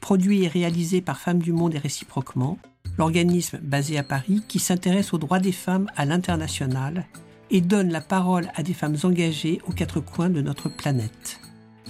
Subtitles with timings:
[0.00, 2.58] produit et réalisé par Femmes du Monde et réciproquement,
[2.96, 7.06] l'organisme basé à Paris qui s'intéresse aux droits des femmes à l'international
[7.50, 11.40] et donne la parole à des femmes engagées aux quatre coins de notre planète.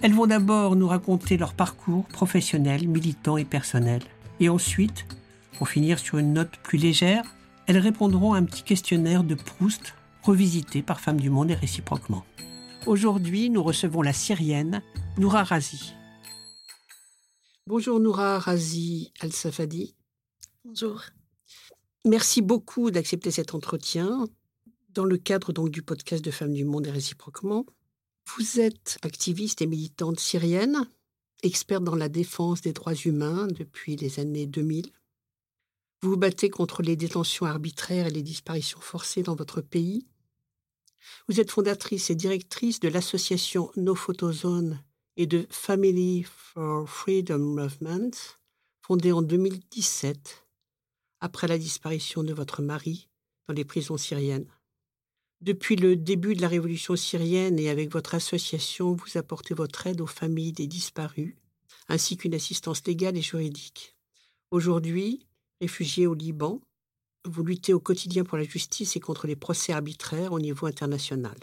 [0.03, 4.03] Elles vont d'abord nous raconter leur parcours professionnel, militant et personnel.
[4.39, 5.07] Et ensuite,
[5.57, 7.25] pour finir sur une note plus légère,
[7.67, 12.25] elles répondront à un petit questionnaire de Proust revisité par Femmes du Monde et réciproquement.
[12.87, 14.83] Aujourd'hui, nous recevons la Syrienne
[15.19, 15.95] Noura Razi.
[17.69, 19.95] Bonjour Noura Razi Al-Safadi.
[20.65, 21.03] Bonjour.
[22.07, 24.27] Merci beaucoup d'accepter cet entretien
[24.95, 27.67] dans le cadre donc du podcast de Femmes du Monde et réciproquement.
[28.27, 30.89] Vous êtes activiste et militante syrienne,
[31.43, 34.87] experte dans la défense des droits humains depuis les années 2000.
[36.01, 40.07] Vous vous battez contre les détentions arbitraires et les disparitions forcées dans votre pays.
[41.29, 44.83] Vous êtes fondatrice et directrice de l'association No Photozone
[45.19, 48.13] et de Family for Freedom Movement,
[48.81, 50.47] fondée en 2017
[51.21, 53.09] après la disparition de votre mari
[53.49, 54.47] dans les prisons syriennes.
[55.41, 60.01] Depuis le début de la révolution syrienne et avec votre association, vous apportez votre aide
[60.01, 61.35] aux familles des disparus,
[61.89, 63.97] ainsi qu'une assistance légale et juridique.
[64.53, 65.27] Aujourd'hui,
[65.61, 66.61] réfugié au Liban,
[67.25, 71.37] vous luttez au quotidien pour la justice et contre les procès arbitraires au niveau international.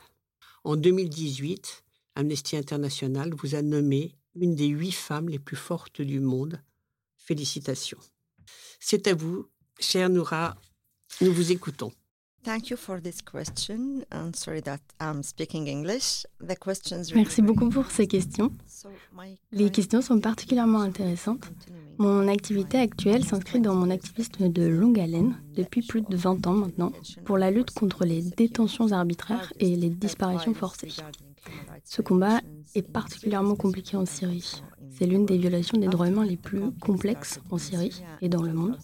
[0.64, 1.85] En 2018,
[2.16, 6.62] Amnesty International vous a nommé une des huit femmes les plus fortes du monde.
[7.18, 8.00] Félicitations.
[8.80, 9.48] C'est à vous
[9.80, 10.56] Chère Noura,
[11.22, 11.92] nous vous écoutons.
[17.16, 18.52] Merci beaucoup pour ces questions.
[19.52, 21.52] Les questions sont particulièrement intéressantes.
[21.98, 26.54] Mon activité actuelle s'inscrit dans mon activisme de longue haleine, depuis plus de 20 ans
[26.54, 26.92] maintenant,
[27.26, 30.94] pour la lutte contre les détentions arbitraires et les disparitions forcées.
[31.86, 32.42] Ce combat
[32.74, 34.64] est particulièrement compliqué en Syrie.
[34.90, 38.54] C'est l'une des violations des droits humains les plus complexes en Syrie et dans le
[38.54, 38.78] monde.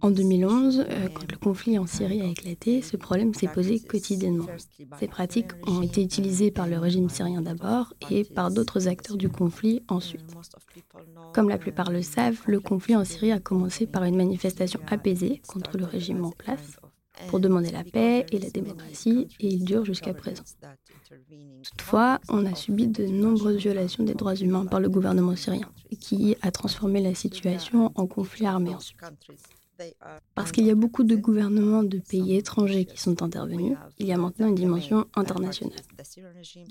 [0.00, 4.46] En 2011, euh, quand le conflit en Syrie a éclaté, ce problème s'est posé quotidiennement.
[4.98, 9.28] Ces pratiques ont été utilisées par le régime syrien d'abord et par d'autres acteurs du
[9.28, 10.24] conflit ensuite.
[11.34, 15.42] Comme la plupart le savent, le conflit en Syrie a commencé par une manifestation apaisée
[15.46, 16.78] contre le régime en place
[17.28, 20.44] pour demander la paix et la démocratie et il dure jusqu'à présent.
[21.70, 25.70] Toutefois, on a subi de nombreuses violations des droits humains par le gouvernement syrien,
[26.00, 28.72] qui a transformé la situation en conflit armé
[30.34, 34.12] Parce qu'il y a beaucoup de gouvernements de pays étrangers qui sont intervenus, il y
[34.12, 35.78] a maintenant une dimension internationale.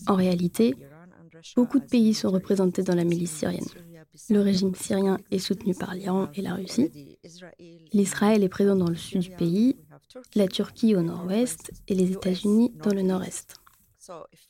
[0.07, 0.75] En réalité,
[1.55, 3.65] beaucoup de pays sont représentés dans la milice syrienne.
[4.29, 7.17] Le régime syrien est soutenu par l'Iran et la Russie.
[7.93, 9.77] L'Israël est présent dans le sud du pays,
[10.35, 13.55] la Turquie au nord-ouest et les États-Unis dans le nord-est.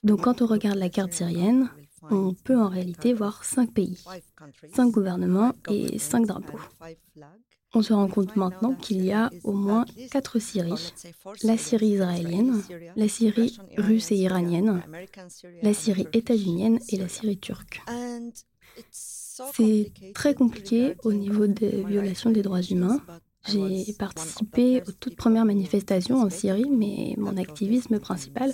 [0.03, 1.69] Donc quand on regarde la carte syrienne,
[2.09, 4.03] on peut en réalité voir cinq pays,
[4.73, 6.59] cinq gouvernements et cinq drapeaux.
[7.73, 10.93] On se rend compte maintenant qu'il y a au moins quatre Syries.
[11.43, 12.61] La Syrie israélienne,
[12.97, 14.83] la Syrie russe et iranienne,
[15.61, 17.81] la Syrie états-unienne et la Syrie turque.
[18.91, 22.99] C'est très compliqué au niveau des violations des droits humains
[23.47, 28.53] j'ai participé aux toutes premières manifestations en Syrie, mais mon activisme principal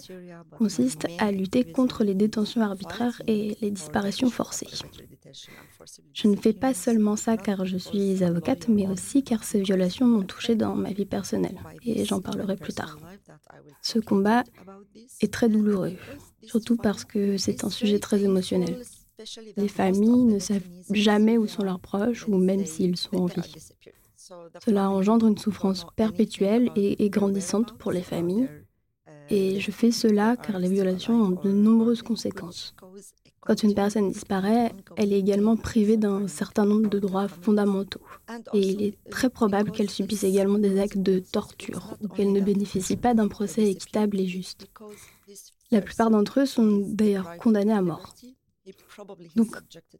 [0.51, 4.67] consiste à lutter contre les détentions arbitraires et les disparitions forcées.
[6.13, 10.07] Je ne fais pas seulement ça car je suis avocate, mais aussi car ces violations
[10.07, 12.97] m'ont touchée dans ma vie personnelle, et j'en parlerai plus tard.
[13.81, 14.43] Ce combat
[15.21, 15.93] est très douloureux,
[16.43, 18.81] surtout parce que c'est un sujet très émotionnel.
[19.57, 23.53] Les familles ne savent jamais où sont leurs proches ou même s'ils sont en vie.
[24.63, 28.49] Cela engendre une souffrance perpétuelle et, grandissante pour les familles.
[29.29, 32.73] Et je fais cela car les violations ont de nombreuses conséquences.
[33.41, 38.01] Quand une personne disparaît, elle est également privée d'un certain nombre de droits fondamentaux.
[38.53, 42.41] Et il est très probable qu'elle subisse également des actes de torture ou qu'elle ne
[42.41, 44.67] bénéficie pas d'un procès équitable et juste.
[45.71, 48.13] La plupart d'entre eux sont d'ailleurs condamnés à mort.
[49.35, 49.55] Donc,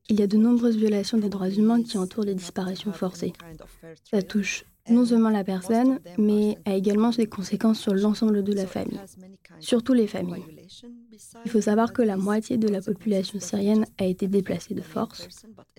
[0.10, 3.34] il y a de nombreuses violations des droits humains qui entourent les disparitions forcées.
[4.10, 8.66] Ça touche non seulement la personne, mais a également des conséquences sur l'ensemble de la
[8.66, 9.00] famille,
[9.60, 10.46] surtout les familles.
[11.46, 15.28] Il faut savoir que la moitié de la population syrienne a été déplacée de force,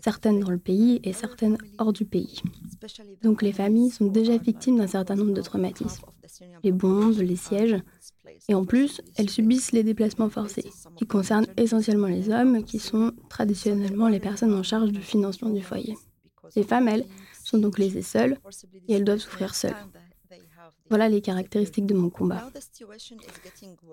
[0.03, 2.43] certaines dans le pays et certaines hors du pays.
[3.23, 6.05] Donc les familles sont déjà victimes d'un certain nombre de traumatismes.
[6.63, 7.77] Les bombes, les sièges,
[8.49, 13.13] et en plus, elles subissent les déplacements forcés, qui concernent essentiellement les hommes, qui sont
[13.29, 15.97] traditionnellement les personnes en charge du financement du foyer.
[16.57, 17.07] Les femmes, elles,
[17.45, 18.37] sont donc laissées seules,
[18.89, 19.77] et elles doivent souffrir seules.
[20.91, 22.51] Voilà les caractéristiques de mon combat.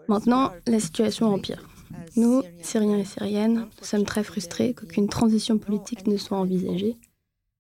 [0.08, 1.68] Maintenant, la situation empire.
[2.16, 6.98] Nous, Syriens et Syriennes, sommes très frustrés qu'aucune transition politique ne soit envisagée,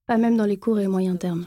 [0.07, 1.45] pas même dans les courts et moyens termes.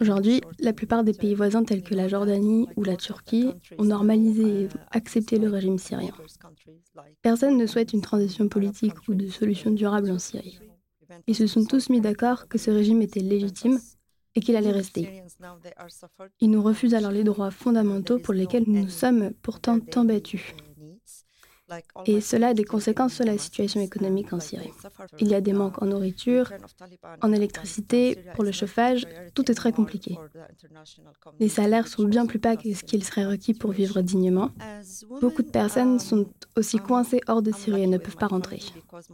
[0.00, 4.64] Aujourd'hui, la plupart des pays voisins tels que la Jordanie ou la Turquie ont normalisé
[4.64, 6.12] et accepté le régime syrien.
[7.22, 10.58] Personne ne souhaite une transition politique ou de solution durable en Syrie.
[11.26, 13.78] Ils se sont tous mis d'accord que ce régime était légitime
[14.34, 15.22] et qu'il allait rester.
[16.40, 20.54] Ils nous refusent alors les droits fondamentaux pour lesquels nous sommes pourtant tant battus.
[22.06, 24.72] Et cela a des conséquences sur la situation économique en Syrie.
[25.18, 26.52] Il y a des manques en nourriture,
[27.20, 30.18] en électricité, pour le chauffage, tout est très compliqué.
[31.40, 34.50] Les salaires sont bien plus bas que ce qu'il serait requis pour vivre dignement.
[35.20, 36.26] Beaucoup de personnes sont
[36.56, 38.60] aussi coincées hors de Syrie et ne peuvent pas rentrer.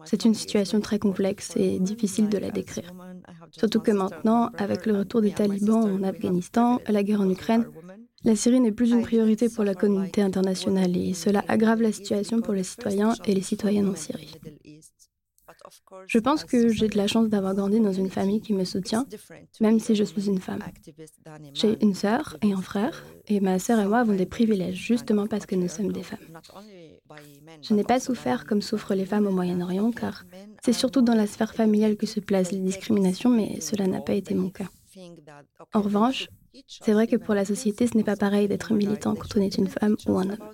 [0.05, 2.93] C'est une situation très complexe et difficile de la décrire.
[3.53, 7.67] Surtout que maintenant, avec le retour des talibans en Afghanistan, la guerre en Ukraine,
[8.25, 12.41] la Syrie n'est plus une priorité pour la communauté internationale et cela aggrave la situation
[12.41, 14.35] pour les citoyens et les citoyennes en Syrie.
[16.07, 19.07] Je pense que j'ai de la chance d'avoir grandi dans une famille qui me soutient,
[19.61, 20.63] même si je suis une femme.
[21.55, 25.27] J'ai une sœur et un frère, et ma sœur et moi avons des privilèges justement
[25.27, 26.19] parce que nous sommes des femmes.
[27.63, 30.25] Je n'ai pas souffert comme souffrent les femmes au Moyen-Orient, car
[30.63, 34.15] c'est surtout dans la sphère familiale que se placent les discriminations, mais cela n'a pas
[34.15, 34.69] été mon cas.
[35.75, 36.29] En revanche,
[36.67, 39.57] c'est vrai que pour la société, ce n'est pas pareil d'être militant quand on est
[39.59, 40.53] une femme ou un homme.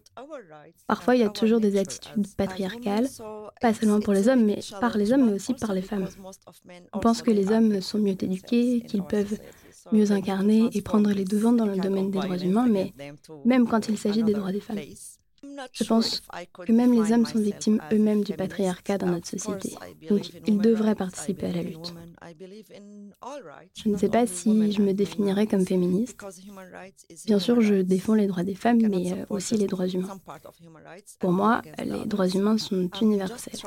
[0.86, 3.08] Parfois, il y a toujours des attitudes patriarcales,
[3.60, 6.08] pas seulement pour les hommes, mais par les hommes, mais aussi par les femmes.
[6.92, 9.38] On pense que les hommes sont mieux éduqués, qu'ils peuvent
[9.92, 12.94] mieux incarner et prendre les devants dans le domaine des droits humains, mais
[13.44, 14.78] même quand il s'agit des droits des femmes.
[15.72, 16.22] Je pense
[16.66, 19.74] que même les hommes sont victimes eux-mêmes du patriarcat dans notre société,
[20.08, 21.94] donc ils devraient participer à la lutte.
[23.74, 26.18] Je ne sais pas si je me définirais comme féministe.
[27.26, 30.18] Bien sûr, je défends les droits des femmes, mais euh, aussi les droits humains.
[31.20, 33.60] Pour moi, les droits humains sont universels.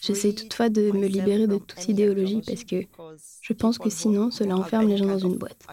[0.00, 2.84] J'essaie toutefois de me libérer de toute idéologie parce que
[3.40, 5.66] je pense que sinon, cela enferme les gens dans une boîte.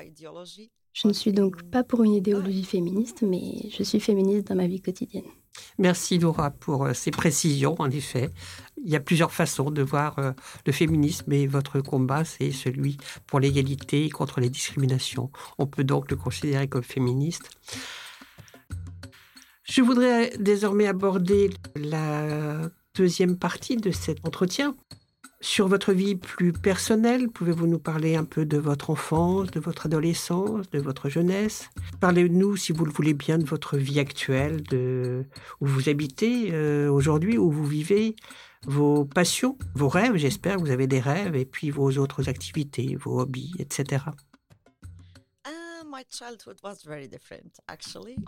[0.94, 4.68] Je ne suis donc pas pour une idéologie féministe, mais je suis féministe dans ma
[4.68, 5.26] vie quotidienne.
[5.78, 8.30] Merci Laura pour euh, ces précisions, en effet.
[8.84, 10.32] Il y a plusieurs façons de voir euh,
[10.66, 12.98] le féminisme et votre combat, c'est celui
[13.28, 15.30] pour l'égalité contre les discriminations.
[15.58, 17.50] On peut donc le considérer comme féministe.
[19.64, 24.76] Je voudrais désormais aborder la deuxième partie de cet entretien
[25.42, 29.88] sur votre vie plus personnelle, pouvez-vous nous parler un peu de votre enfance, de votre
[29.88, 31.70] adolescence, de votre jeunesse?
[32.00, 35.26] Parlez-nous, si vous le voulez bien, de votre vie actuelle, de
[35.60, 38.16] où vous habitez euh, aujourd'hui, où vous vivez,
[38.68, 42.96] vos passions, vos rêves, j'espère que vous avez des rêves, et puis vos autres activités,
[42.96, 44.06] vos hobbies, etc.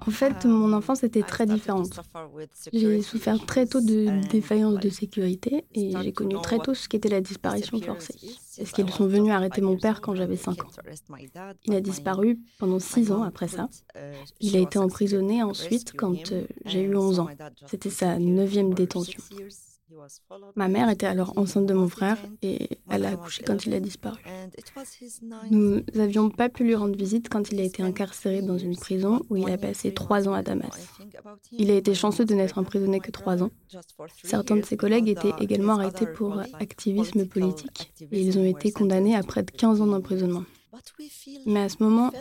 [0.06, 2.00] En fait, mon enfance était très différente.
[2.72, 7.10] J'ai souffert très tôt de défaillances de sécurité et j'ai connu très tôt ce qu'était
[7.10, 8.16] la disparition forcée.
[8.58, 10.70] Est-ce qu'ils sont venus arrêter mon père quand j'avais 5 ans?
[11.66, 13.70] Il a disparu pendant 6 ans après ça.
[13.96, 14.00] Uh,
[14.40, 17.30] Il a été emprisonné ensuite quand euh, j'ai eu 11 ans.
[17.68, 19.22] C'était sa neuvième détention.
[20.56, 23.80] Ma mère était alors enceinte de mon frère et elle a accouché quand il a
[23.80, 24.20] disparu.
[25.52, 29.22] Nous n'avions pas pu lui rendre visite quand il a été incarcéré dans une prison
[29.30, 30.88] où il a passé trois ans à Damas.
[31.52, 33.52] Il a été chanceux de n'être emprisonné que trois ans.
[34.24, 39.16] Certains de ses collègues étaient également arrêtés pour activisme politique et ils ont été condamnés
[39.16, 40.44] à près de 15 ans d'emprisonnement.
[41.46, 42.12] Mais à ce moment,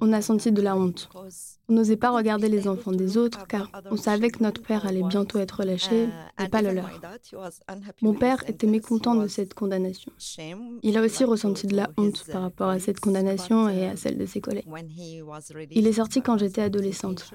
[0.00, 1.08] on a senti de la honte.
[1.70, 5.02] On n'osait pas regarder les enfants des autres car on savait que notre père allait
[5.02, 6.08] bientôt être relâché
[6.42, 6.88] et pas le leur.
[8.00, 10.10] Mon père était mécontent de cette condamnation.
[10.82, 14.16] Il a aussi ressenti de la honte par rapport à cette condamnation et à celle
[14.16, 14.66] de ses collègues.
[15.70, 17.32] Il est sorti quand j'étais adolescente.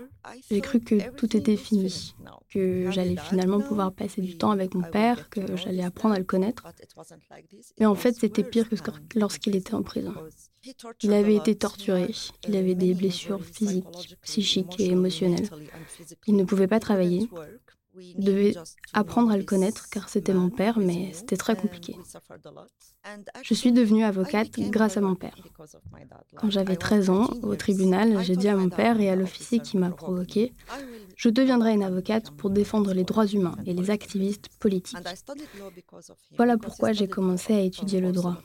[0.50, 2.16] J'ai cru que tout était fini,
[2.50, 6.26] que j'allais finalement pouvoir passer du temps avec mon père, que j'allais apprendre à le
[6.26, 6.64] connaître.
[7.80, 8.76] Mais en fait, c'était pire que
[9.16, 10.14] lorsqu'il était en prison.
[11.02, 12.08] Il avait été torturé,
[12.48, 15.50] il avait des blessures physiques, psychiques et émotionnelles.
[16.28, 17.30] Il ne pouvait pas travailler.
[17.96, 18.54] Je devais
[18.94, 21.96] apprendre à le connaître car c'était mon père, mais c'était très compliqué.
[23.42, 25.36] Je suis devenue avocate grâce à mon père.
[26.36, 29.78] Quand j'avais 13 ans, au tribunal, j'ai dit à mon père et à l'officier qui
[29.78, 30.54] m'a provoqué,
[31.16, 34.98] je deviendrai une avocate pour défendre les droits humains et les activistes politiques.
[36.38, 38.42] Voilà pourquoi j'ai commencé à étudier le droit.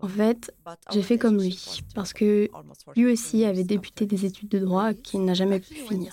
[0.00, 0.54] En fait,
[0.92, 2.48] j'ai fait comme lui, parce que
[2.94, 6.12] lui aussi avait débuté des études de droit qu'il n'a jamais pu finir.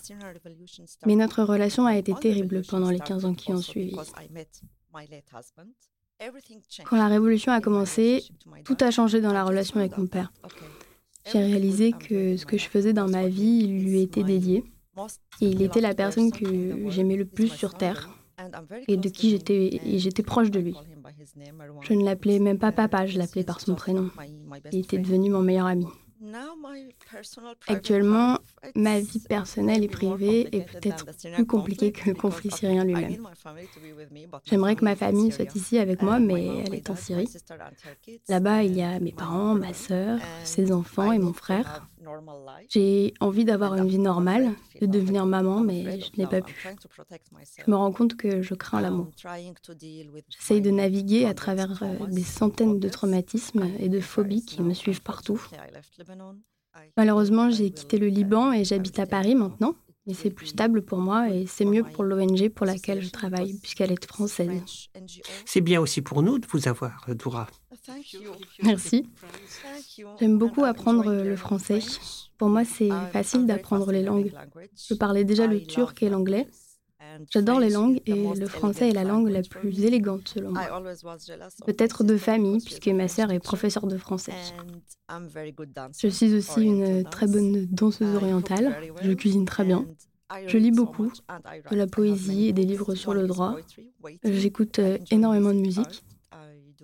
[1.06, 3.96] Mais notre relation a été terrible pendant les 15 ans qui ont suivi.
[6.86, 8.24] Quand la révolution a commencé,
[8.64, 10.32] tout a changé dans la relation avec mon père.
[11.32, 14.64] J'ai réalisé que ce que je faisais dans ma vie lui était dédié.
[15.40, 18.10] Et il était la personne que j'aimais le plus sur Terre
[18.88, 20.76] et de qui j'étais j'étais proche de lui.
[21.82, 24.10] Je ne l'appelais même pas papa, je l'appelais par son prénom.
[24.72, 25.86] Il était devenu mon meilleur ami.
[27.68, 28.38] Actuellement,
[28.76, 33.28] ma vie personnelle et privée est peut-être plus compliquée que le conflit syrien lui-même.
[34.44, 37.30] J'aimerais que ma famille soit ici avec moi, mais elle est en Syrie.
[38.28, 41.88] Là-bas, il y a mes parents, ma sœur, ses enfants et mon frère.
[42.70, 46.56] J'ai envie d'avoir une vie normale, de devenir maman, mais je n'ai pas pu.
[47.66, 49.10] Je me rends compte que je crains l'amour.
[50.30, 54.74] J'essaye de naviguer à travers euh, des centaines de traumatismes et de phobies qui me
[54.74, 55.42] suivent partout.
[56.98, 59.76] Malheureusement, j'ai quitté le Liban et j'habite à Paris maintenant.
[60.08, 63.54] Mais c'est plus stable pour moi et c'est mieux pour l'ONG pour laquelle je travaille,
[63.60, 64.50] puisqu'elle est française.
[65.46, 67.48] C'est bien aussi pour nous de vous avoir, Doura.
[68.64, 69.10] Merci.
[70.20, 71.80] J'aime beaucoup apprendre le français.
[72.38, 74.32] Pour moi, c'est facile d'apprendre les langues.
[74.76, 76.48] Je parlais déjà le turc et l'anglais.
[77.30, 80.82] J'adore les langues et le français est la langue la plus élégante selon moi.
[81.66, 84.34] Peut-être de famille, puisque ma sœur est professeure de français.
[85.98, 88.78] Je suis aussi une très bonne danseuse orientale.
[89.02, 89.86] Je cuisine très bien.
[90.48, 91.12] Je lis beaucoup,
[91.72, 93.58] de la poésie et des livres sur le droit.
[94.24, 96.06] J'écoute euh, énormément de musique.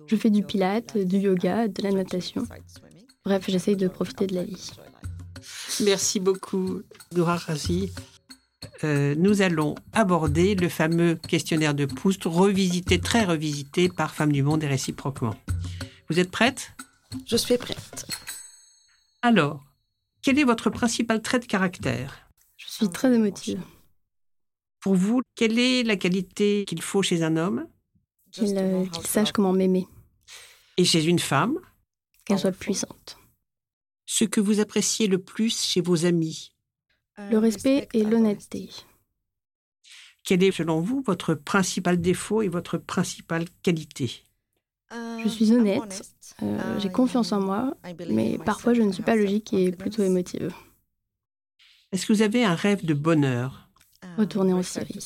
[0.08, 2.46] Je fais du pilate, du yoga, de la natation.
[3.24, 4.70] Bref, j'essaye de profiter de la vie.
[5.84, 7.92] Merci beaucoup, Doura Razi.
[8.84, 14.42] Euh, nous allons aborder le fameux questionnaire de Proust, revisité, très revisité par Femmes du
[14.42, 15.34] Monde et réciproquement.
[16.08, 16.72] Vous êtes prête?
[17.26, 18.06] Je suis prête.
[19.22, 19.62] Alors,
[20.22, 22.30] quel est votre principal trait de caractère?
[22.56, 23.60] Je suis très émotive.
[24.80, 27.66] Pour vous, quelle est la qualité qu'il faut chez un homme?
[28.40, 29.86] Euh, Qu'il sache comment m'aimer.
[30.78, 31.58] Et chez une femme.
[32.24, 33.18] Qu'elle soit puissante.
[34.06, 36.54] Ce que vous appréciez le plus chez vos amis.
[37.18, 38.70] Le respect et l'honnêteté.
[40.22, 44.22] Quel est, selon vous, votre principal défaut et votre principale qualité?
[44.90, 46.02] Je suis honnête,
[46.42, 47.76] euh, j'ai confiance en moi,
[48.08, 50.54] mais parfois je ne suis pas logique et plutôt émotive.
[51.92, 53.68] Est-ce que vous avez un rêve de bonheur?
[54.16, 54.98] Retourner en Syrie.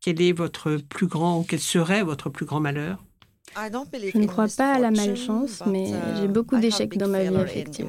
[0.00, 3.04] Quel est votre plus grand, quel serait votre plus grand malheur?
[3.54, 7.86] Je ne crois pas à la malchance, mais j'ai beaucoup d'échecs dans ma vie affective.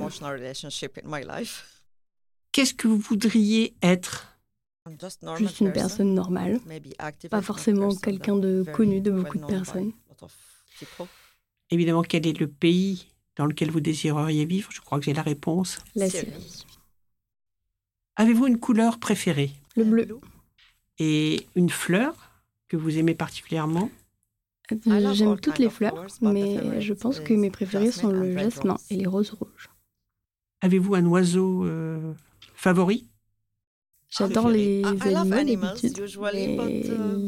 [2.52, 4.30] Qu'est-ce que vous voudriez être?
[5.38, 6.60] Juste une personne normale,
[7.30, 9.94] pas forcément quelqu'un de connu de beaucoup de personnes.
[11.70, 14.70] Évidemment, quel est le pays dans lequel vous désireriez vivre?
[14.72, 15.80] Je crois que j'ai la réponse.
[15.96, 16.66] La Syrie.
[18.16, 19.52] Avez-vous une couleur préférée?
[19.76, 20.20] Le bleu.
[21.00, 22.32] Et une fleur
[22.68, 23.90] que vous aimez particulièrement?
[24.70, 29.08] J'aime toutes les fleurs, mais je pense que mes préférés sont le jasmin et les
[29.08, 29.70] roses rouges.
[30.62, 32.14] Avez-vous un oiseau euh,
[32.56, 33.10] favori?
[34.10, 36.00] J'adore les animaux d'habitude,
[36.34, 36.84] mais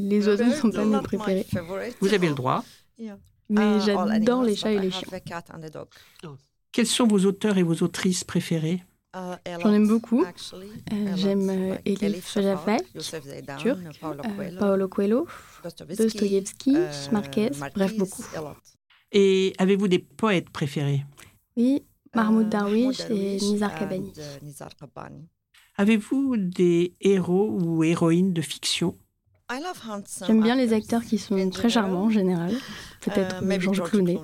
[0.09, 1.45] les oiseaux ne sont pas mes préférés.
[1.99, 2.63] Vous avez le droit.
[3.49, 5.07] Mais j'adore les chats et les chiens.
[6.71, 8.83] Quels sont vos auteurs et vos autrices préférés?
[9.15, 10.23] J'en aime beaucoup.
[10.23, 12.83] Euh, j'aime euh, Elif Shafak,
[13.57, 15.27] turc, euh, Paolo Coelho,
[15.97, 16.75] Dostoïevski,
[17.11, 18.25] Marquez, bref, beaucoup.
[19.11, 21.05] Et avez-vous des poètes préférés?
[21.55, 24.11] Oui, Mahmoud Darwish et Nizar Kabani.
[25.77, 28.97] Avez-vous des héros ou héroïnes de fiction?
[30.25, 32.53] J'aime bien les acteurs qui sont très charmants en général.
[32.99, 34.19] Peut-être Georges Clooney.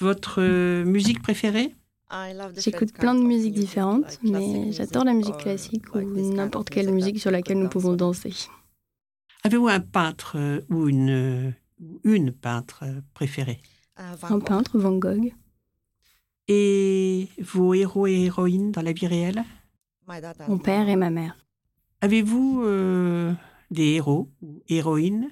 [0.00, 1.74] Votre musique préférée?
[2.56, 6.00] J'écoute plein de musiques différentes, mais j'adore la musique classique ou
[6.34, 8.34] n'importe quelle musique sur laquelle nous pouvons danser.
[9.42, 11.50] Avez-vous un peintre euh, ou une, euh,
[12.04, 13.60] une peintre euh, préférée?
[13.96, 15.32] Un peintre, Van Gogh.
[16.48, 19.44] Et vos héros et héroïnes dans la vie réelle?
[20.48, 21.36] Mon père et ma mère.
[22.00, 22.64] Avez-vous
[23.70, 25.28] des héros ou héroïnes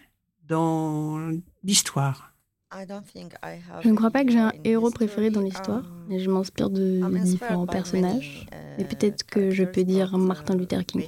[0.46, 1.32] dans
[1.64, 2.34] l'histoire?
[2.70, 7.00] Je ne crois pas que j'ai un héros préféré dans l'histoire, mais je m'inspire de
[7.24, 8.46] différents personnages.
[8.78, 11.06] Et peut-être que je peux dire Martin Luther King.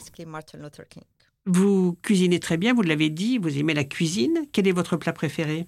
[1.46, 4.46] Vous cuisinez très bien, vous l'avez dit, vous aimez la cuisine.
[4.52, 5.66] Quel est votre plat préféré?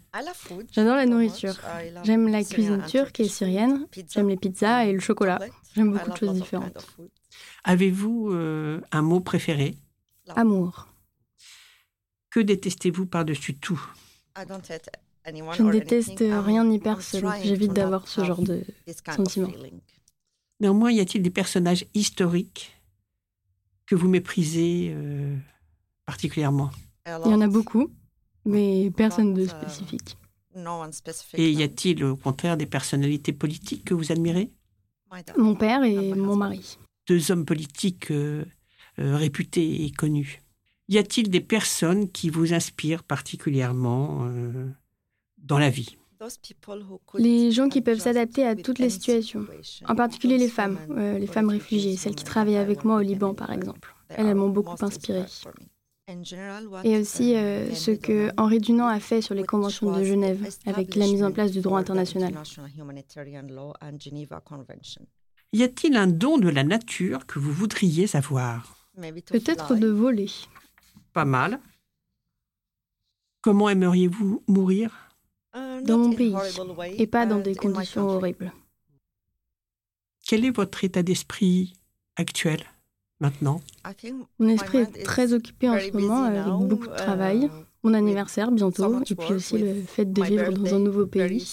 [0.70, 1.54] J'adore la nourriture.
[2.04, 3.86] J'aime la cuisine turque et syrienne.
[4.10, 5.40] J'aime les pizzas et le chocolat.
[5.74, 6.86] J'aime beaucoup de choses différentes.
[7.64, 9.76] Avez-vous euh, un mot préféré?
[10.36, 10.88] Amour.
[12.30, 13.80] Que détestez-vous par-dessus tout?
[15.26, 17.32] Je ne déteste rien ni personne.
[17.42, 18.64] J'évite d'avoir ce genre de
[19.14, 19.50] sentiment.
[20.60, 22.72] Néanmoins, y a-t-il des personnages historiques
[23.86, 25.36] que vous méprisez euh,
[26.06, 26.70] particulièrement?
[27.06, 27.90] Il y en a beaucoup,
[28.44, 30.16] mais personne de spécifique.
[31.34, 34.50] Et y a-t-il au contraire des personnalités politiques que vous admirez?
[35.36, 36.78] Mon père et mon mari.
[37.08, 38.44] Deux hommes politiques euh,
[38.98, 40.42] euh, réputés et connus.
[40.88, 44.30] Y a-t-il des personnes qui vous inspirent particulièrement
[45.52, 45.96] dans la vie
[47.18, 49.44] les gens qui peuvent s'adapter à toutes les situations,
[49.88, 50.78] en particulier les femmes,
[51.18, 53.94] les femmes réfugiées, celles qui travaillent avec moi au Liban par exemple.
[54.08, 55.24] Elles m'ont beaucoup inspirée.
[56.84, 60.94] Et aussi euh, ce que Henri Dunant a fait sur les conventions de Genève avec
[60.96, 62.34] la mise en place du droit international.
[65.52, 68.76] Y a-t-il un don de la nature que vous voudriez avoir
[69.26, 70.30] Peut-être de voler.
[71.12, 71.60] Pas mal.
[73.40, 75.11] Comment aimeriez-vous mourir?
[75.54, 76.34] Dans mon pays,
[76.98, 78.52] et pas dans des conditions horribles.
[80.26, 81.74] Quel est votre état d'esprit
[82.16, 82.64] actuel
[83.20, 83.60] maintenant?
[84.38, 87.50] Mon esprit est très occupé en ce moment avec beaucoup de travail.
[87.82, 91.52] Mon anniversaire bientôt, et puis aussi le fait de vivre dans un nouveau pays.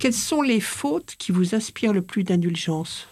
[0.00, 3.06] Quelles sont les fautes qui vous inspirent le plus d'indulgence?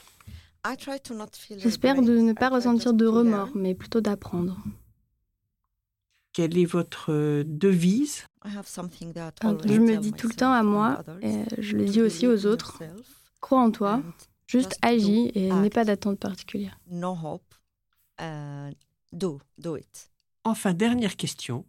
[1.59, 4.57] J'espère de ne pas ressentir de remords, mais plutôt d'apprendre.
[6.37, 8.27] Quelle est votre euh, devise?
[8.45, 12.83] Je me dis tout le temps à moi, et je le dis aussi aux autres,
[13.41, 14.03] crois en toi,
[14.47, 16.79] Juste agis et n'aie pas d'attente particulière.
[16.91, 17.55] No hope.
[18.21, 18.71] Uh,
[19.13, 20.11] do, do it.
[20.45, 21.65] Enfin, dernière question.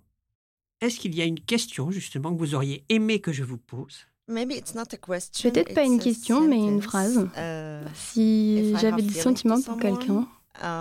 [0.81, 4.05] Est-ce qu'il y a une question justement que vous auriez aimé que je vous pose?
[4.27, 7.29] Peut-être pas une question, mais une phrase.
[7.37, 10.27] Uh, si j'avais des sentiments pour quelqu'un,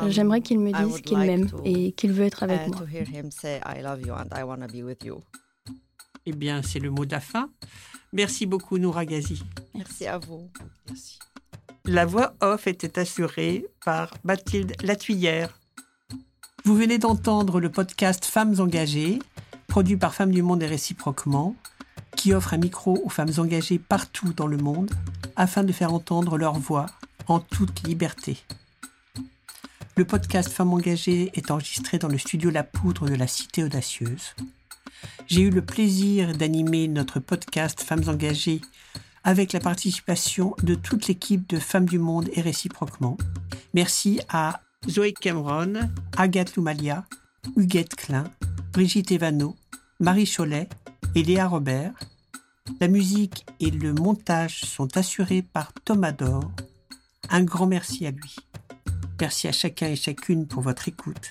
[0.09, 2.81] j'aimerais qu'il me dise qu'il m'aime et qu'il veut être avec moi.
[6.27, 7.17] Eh bien, c'est le mot de
[8.13, 9.43] Merci beaucoup, Noura Ghazi.
[9.75, 10.49] Merci à vous.
[10.89, 11.19] Merci.
[11.85, 15.61] La voix off était assurée par Mathilde Latuyère.
[16.65, 19.21] Vous venez d'entendre le podcast Femmes engagées,
[19.69, 21.55] produit par Femmes du Monde et réciproquement,
[22.17, 24.91] qui offre un micro aux femmes engagées partout dans le monde
[25.37, 26.87] afin de faire entendre leur voix
[27.29, 28.39] en toute liberté.
[29.99, 34.35] Le podcast Femmes engagées est enregistré dans le studio La Poudre de la Cité Audacieuse.
[35.27, 38.61] J'ai eu le plaisir d'animer notre podcast Femmes engagées
[39.25, 43.17] avec la participation de toute l'équipe de Femmes du Monde et réciproquement.
[43.73, 45.73] Merci à Zoé Cameron,
[46.15, 47.07] Agathe Loumalia,
[47.57, 48.25] Huguette Klein,
[48.75, 49.57] Brigitte Evano,
[49.99, 50.69] Marie Cholet
[51.15, 51.95] et Léa Robert.
[52.83, 56.53] La musique et le montage sont assurés par Thomas Dor.
[57.31, 58.37] Un grand merci à lui.
[59.21, 61.31] Merci à chacun et chacune pour votre écoute.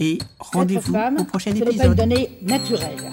[0.00, 1.96] Et rendez-vous au prochain épisode.
[1.96, 3.10] Pas une naturelle.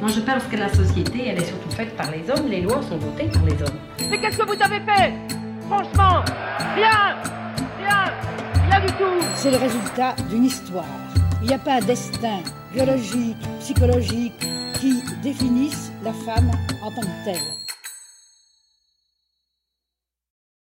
[0.00, 2.48] Moi, je pense que la société, elle est surtout faite par les hommes.
[2.48, 3.78] Les lois sont votées par les hommes.
[4.08, 5.12] Mais qu'est-ce que vous avez fait?
[5.68, 6.24] Franchement,
[6.74, 7.16] rien
[7.78, 8.12] Rien
[8.70, 10.86] Rien du tout C'est le résultat d'une histoire.
[11.42, 12.38] Il n'y a pas un destin
[12.72, 14.32] biologique, psychologique
[14.80, 16.50] qui définisse la femme
[16.82, 17.59] en tant que telle.